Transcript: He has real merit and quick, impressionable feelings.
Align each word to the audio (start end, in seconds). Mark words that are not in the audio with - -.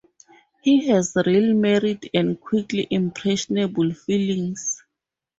He 0.63 0.87
has 0.87 1.15
real 1.27 1.53
merit 1.53 2.05
and 2.11 2.39
quick, 2.41 2.73
impressionable 2.91 3.93
feelings. 3.93 4.83